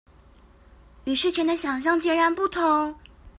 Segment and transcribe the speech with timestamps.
[1.03, 2.95] 與事前的想像截然不同